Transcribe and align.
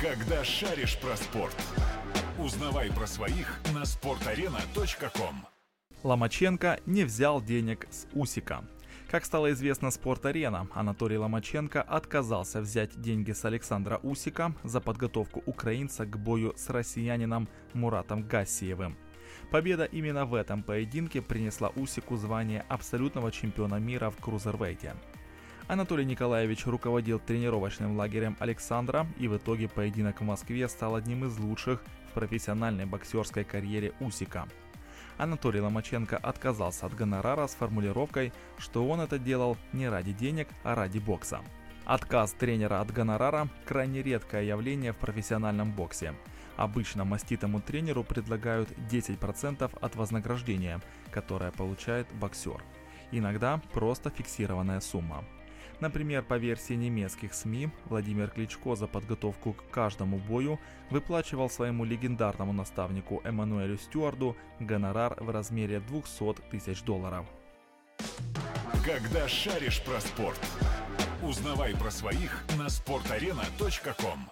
Когда 0.00 0.44
шаришь 0.44 0.98
про 0.98 1.16
спорт. 1.16 1.56
Узнавай 2.38 2.92
про 2.92 3.06
своих 3.06 3.58
на 3.72 3.82
sportarena.com. 3.84 5.46
Ломаченко 6.02 6.80
не 6.84 7.04
взял 7.04 7.40
денег 7.40 7.86
с 7.90 8.06
Усика. 8.12 8.62
Как 9.10 9.24
стало 9.24 9.52
известно 9.52 9.90
Спорт-арена, 9.90 10.68
Анатолий 10.74 11.16
Ломаченко 11.16 11.80
отказался 11.80 12.60
взять 12.60 13.00
деньги 13.00 13.32
с 13.32 13.46
Александра 13.46 13.98
Усика 14.02 14.52
за 14.64 14.82
подготовку 14.82 15.42
украинца 15.46 16.04
к 16.04 16.18
бою 16.18 16.52
с 16.56 16.68
россиянином 16.68 17.48
Муратом 17.72 18.22
Гассиевым. 18.22 18.98
Победа 19.50 19.84
именно 19.84 20.26
в 20.26 20.34
этом 20.34 20.62
поединке 20.62 21.22
принесла 21.22 21.70
Усику 21.74 22.16
звание 22.16 22.66
абсолютного 22.68 23.32
чемпиона 23.32 23.76
мира 23.76 24.10
в 24.10 24.16
крузервейте. 24.16 24.94
Анатолий 25.68 26.04
Николаевич 26.04 26.64
руководил 26.64 27.18
тренировочным 27.18 27.96
лагерем 27.96 28.36
Александра, 28.38 29.04
и 29.18 29.26
в 29.26 29.36
итоге 29.36 29.68
поединок 29.68 30.20
в 30.20 30.24
Москве 30.24 30.68
стал 30.68 30.94
одним 30.94 31.24
из 31.24 31.36
лучших 31.38 31.82
в 32.08 32.12
профессиональной 32.12 32.86
боксерской 32.86 33.42
карьере 33.42 33.92
Усика. 33.98 34.46
Анатолий 35.18 35.60
Ломаченко 35.60 36.18
отказался 36.18 36.86
от 36.86 36.94
гонорара 36.94 37.48
с 37.48 37.54
формулировкой, 37.54 38.32
что 38.58 38.86
он 38.86 39.00
это 39.00 39.18
делал 39.18 39.56
не 39.72 39.88
ради 39.88 40.12
денег, 40.12 40.48
а 40.62 40.76
ради 40.76 41.00
бокса. 41.00 41.40
Отказ 41.84 42.32
тренера 42.32 42.80
от 42.80 42.92
гонорара– 42.92 43.48
крайне 43.64 44.02
редкое 44.02 44.44
явление 44.44 44.92
в 44.92 44.96
профессиональном 44.96 45.72
боксе. 45.72 46.14
Обычно 46.56 47.04
маститому 47.04 47.60
тренеру 47.60 48.04
предлагают 48.04 48.68
10% 48.90 49.70
от 49.80 49.96
вознаграждения, 49.96 50.80
которое 51.10 51.50
получает 51.50 52.06
боксер. 52.14 52.62
Иногда 53.10 53.60
просто 53.72 54.10
фиксированная 54.10 54.80
сумма. 54.80 55.24
Например, 55.80 56.22
по 56.22 56.38
версии 56.38 56.74
немецких 56.74 57.34
СМИ, 57.34 57.68
Владимир 57.86 58.30
Кличко 58.30 58.76
за 58.76 58.86
подготовку 58.86 59.52
к 59.52 59.70
каждому 59.70 60.18
бою 60.18 60.58
выплачивал 60.90 61.50
своему 61.50 61.84
легендарному 61.84 62.52
наставнику 62.52 63.20
Эммануэлю 63.24 63.76
Стюарду 63.76 64.36
гонорар 64.58 65.16
в 65.22 65.30
размере 65.30 65.80
200 65.80 66.42
тысяч 66.50 66.82
долларов. 66.82 67.26
Когда 68.84 69.28
шаришь 69.28 69.82
про 69.82 70.00
спорт. 70.00 70.40
Узнавай 71.22 71.74
про 71.74 71.90
своих 71.90 72.44
на 72.56 72.66
sportarena.com. 72.66 74.30